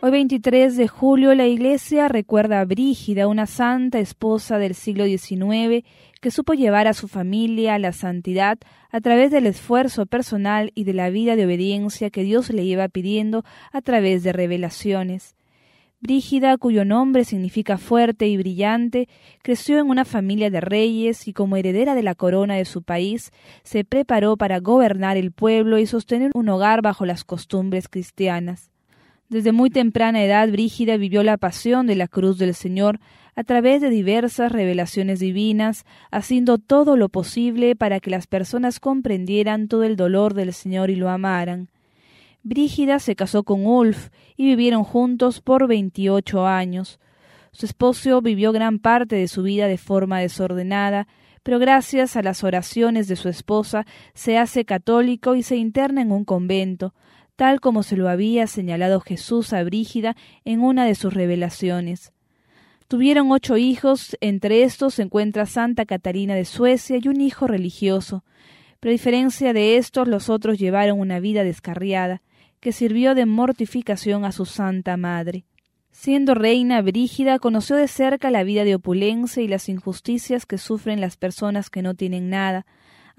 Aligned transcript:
Hoy 0.00 0.12
23 0.12 0.76
de 0.76 0.86
julio 0.86 1.34
la 1.34 1.48
Iglesia 1.48 2.06
recuerda 2.06 2.60
a 2.60 2.64
Brígida, 2.64 3.26
una 3.26 3.46
santa 3.46 3.98
esposa 3.98 4.56
del 4.56 4.76
siglo 4.76 5.06
XIX 5.06 5.84
que 6.20 6.30
supo 6.30 6.54
llevar 6.54 6.86
a 6.86 6.94
su 6.94 7.08
familia 7.08 7.74
a 7.74 7.80
la 7.80 7.92
santidad 7.92 8.58
a 8.92 9.00
través 9.00 9.32
del 9.32 9.46
esfuerzo 9.46 10.06
personal 10.06 10.70
y 10.76 10.84
de 10.84 10.92
la 10.92 11.10
vida 11.10 11.34
de 11.34 11.46
obediencia 11.46 12.10
que 12.10 12.22
Dios 12.22 12.50
le 12.50 12.62
iba 12.62 12.88
pidiendo 12.88 13.44
a 13.72 13.80
través 13.80 14.22
de 14.22 14.32
revelaciones. 14.32 15.34
Brígida, 15.98 16.56
cuyo 16.58 16.84
nombre 16.84 17.24
significa 17.24 17.76
fuerte 17.76 18.28
y 18.28 18.36
brillante, 18.36 19.08
creció 19.42 19.80
en 19.80 19.90
una 19.90 20.04
familia 20.04 20.48
de 20.48 20.60
reyes 20.60 21.26
y 21.26 21.32
como 21.32 21.56
heredera 21.56 21.96
de 21.96 22.04
la 22.04 22.14
corona 22.14 22.54
de 22.54 22.66
su 22.66 22.84
país, 22.84 23.32
se 23.64 23.82
preparó 23.82 24.36
para 24.36 24.60
gobernar 24.60 25.16
el 25.16 25.32
pueblo 25.32 25.76
y 25.80 25.86
sostener 25.86 26.30
un 26.34 26.48
hogar 26.50 26.82
bajo 26.82 27.04
las 27.04 27.24
costumbres 27.24 27.88
cristianas. 27.88 28.70
Desde 29.28 29.52
muy 29.52 29.68
temprana 29.68 30.24
edad, 30.24 30.48
Brígida 30.50 30.96
vivió 30.96 31.22
la 31.22 31.36
pasión 31.36 31.86
de 31.86 31.96
la 31.96 32.08
cruz 32.08 32.38
del 32.38 32.54
Señor 32.54 32.98
a 33.36 33.44
través 33.44 33.82
de 33.82 33.90
diversas 33.90 34.50
revelaciones 34.50 35.20
divinas, 35.20 35.84
haciendo 36.10 36.56
todo 36.56 36.96
lo 36.96 37.10
posible 37.10 37.76
para 37.76 38.00
que 38.00 38.10
las 38.10 38.26
personas 38.26 38.80
comprendieran 38.80 39.68
todo 39.68 39.84
el 39.84 39.96
dolor 39.96 40.32
del 40.32 40.54
Señor 40.54 40.88
y 40.88 40.96
lo 40.96 41.10
amaran. 41.10 41.68
Brígida 42.42 42.98
se 43.00 43.16
casó 43.16 43.42
con 43.42 43.66
Ulf 43.66 44.08
y 44.36 44.46
vivieron 44.46 44.82
juntos 44.82 45.42
por 45.42 45.68
veintiocho 45.68 46.46
años. 46.46 46.98
Su 47.52 47.66
esposo 47.66 48.22
vivió 48.22 48.50
gran 48.52 48.78
parte 48.78 49.16
de 49.16 49.28
su 49.28 49.42
vida 49.42 49.68
de 49.68 49.76
forma 49.76 50.20
desordenada, 50.20 51.06
pero 51.42 51.58
gracias 51.58 52.16
a 52.16 52.22
las 52.22 52.44
oraciones 52.44 53.08
de 53.08 53.16
su 53.16 53.28
esposa 53.28 53.84
se 54.14 54.38
hace 54.38 54.64
católico 54.64 55.34
y 55.34 55.42
se 55.42 55.56
interna 55.56 56.00
en 56.00 56.12
un 56.12 56.24
convento, 56.24 56.94
tal 57.38 57.60
como 57.60 57.84
se 57.84 57.96
lo 57.96 58.08
había 58.08 58.48
señalado 58.48 58.98
Jesús 58.98 59.52
a 59.52 59.62
Brígida 59.62 60.16
en 60.44 60.60
una 60.60 60.84
de 60.84 60.96
sus 60.96 61.14
revelaciones. 61.14 62.12
Tuvieron 62.88 63.30
ocho 63.30 63.56
hijos, 63.56 64.16
entre 64.20 64.64
estos 64.64 64.94
se 64.94 65.02
encuentra 65.02 65.46
Santa 65.46 65.86
Catarina 65.86 66.34
de 66.34 66.44
Suecia 66.44 66.98
y 67.00 67.06
un 67.06 67.20
hijo 67.20 67.46
religioso, 67.46 68.24
pero 68.80 68.90
a 68.90 68.98
diferencia 68.98 69.52
de 69.52 69.76
estos 69.76 70.08
los 70.08 70.28
otros 70.28 70.58
llevaron 70.58 70.98
una 70.98 71.20
vida 71.20 71.44
descarriada, 71.44 72.22
que 72.58 72.72
sirvió 72.72 73.14
de 73.14 73.24
mortificación 73.24 74.24
a 74.24 74.32
su 74.32 74.44
Santa 74.44 74.96
Madre. 74.96 75.44
Siendo 75.92 76.34
reina, 76.34 76.82
Brígida 76.82 77.38
conoció 77.38 77.76
de 77.76 77.86
cerca 77.86 78.32
la 78.32 78.42
vida 78.42 78.64
de 78.64 78.74
opulencia 78.74 79.44
y 79.44 79.46
las 79.46 79.68
injusticias 79.68 80.44
que 80.44 80.58
sufren 80.58 81.00
las 81.00 81.16
personas 81.16 81.70
que 81.70 81.82
no 81.82 81.94
tienen 81.94 82.30
nada, 82.30 82.66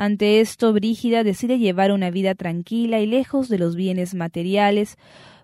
ante 0.00 0.38
esto, 0.38 0.72
Brígida 0.72 1.24
decide 1.24 1.58
llevar 1.58 1.90
una 1.90 2.12
vida 2.12 2.36
tranquila 2.36 3.00
y 3.00 3.06
lejos 3.06 3.48
de 3.48 3.58
los 3.58 3.74
bienes 3.74 4.14
materiales, 4.14 4.96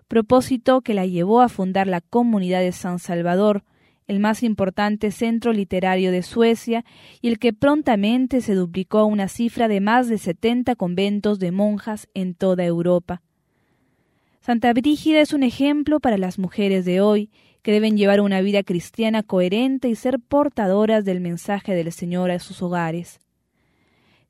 propósito 0.07 0.79
que 0.79 0.93
la 0.93 1.05
llevó 1.05 1.41
a 1.41 1.49
fundar 1.49 1.87
la 1.87 1.99
comunidad 1.99 2.61
de 2.61 2.71
San 2.71 2.99
Salvador, 2.99 3.65
el 4.07 4.21
más 4.21 4.43
importante 4.43 5.11
centro 5.11 5.51
literario 5.51 6.09
de 6.09 6.23
Suecia 6.23 6.85
y 7.21 7.27
el 7.27 7.37
que 7.37 7.51
prontamente 7.51 8.39
se 8.39 8.55
duplicó 8.55 8.99
a 8.99 9.03
una 9.03 9.27
cifra 9.27 9.67
de 9.67 9.81
más 9.81 10.07
de 10.07 10.17
setenta 10.17 10.77
conventos 10.77 11.37
de 11.39 11.51
monjas 11.51 12.07
en 12.13 12.33
toda 12.33 12.63
Europa. 12.63 13.21
Santa 14.39 14.71
Brígida 14.71 15.19
es 15.19 15.33
un 15.33 15.43
ejemplo 15.43 15.99
para 15.99 16.17
las 16.17 16.39
mujeres 16.39 16.85
de 16.85 17.01
hoy, 17.01 17.29
que 17.61 17.73
deben 17.73 17.97
llevar 17.97 18.21
una 18.21 18.39
vida 18.39 18.63
cristiana 18.63 19.21
coherente 19.21 19.89
y 19.89 19.95
ser 19.95 20.21
portadoras 20.21 21.03
del 21.03 21.19
mensaje 21.19 21.73
del 21.73 21.91
Señor 21.91 22.31
a 22.31 22.39
sus 22.39 22.61
hogares. 22.61 23.19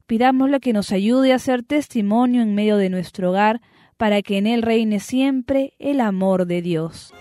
Pidámosle 0.07 0.59
que 0.59 0.73
nos 0.73 0.91
ayude 0.91 1.33
a 1.33 1.39
ser 1.39 1.63
testimonio 1.63 2.43
en 2.43 2.53
medio 2.53 2.77
de 2.77 2.89
nuestro 2.89 3.31
hogar 3.31 3.61
para 3.97 4.21
que 4.21 4.37
en 4.37 4.45
él 4.45 4.61
reine 4.61 4.99
siempre 4.99 5.73
el 5.79 5.99
amor 5.99 6.45
de 6.45 6.61
Dios. 6.61 7.13